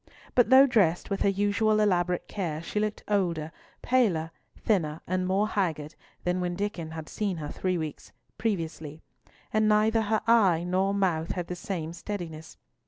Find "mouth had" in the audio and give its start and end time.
10.95-11.45